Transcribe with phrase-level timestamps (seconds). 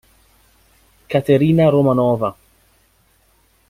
[1.07, 2.33] Caterina Romanova